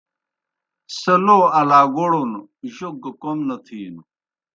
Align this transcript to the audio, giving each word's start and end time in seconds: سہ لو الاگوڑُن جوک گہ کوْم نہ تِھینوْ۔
سہ 0.99 1.13
لو 1.25 1.39
الاگوڑُن 1.59 2.31
جوک 2.75 2.95
گہ 3.03 3.11
کوْم 3.21 3.37
نہ 3.47 3.55
تِھینوْ۔ 3.65 4.03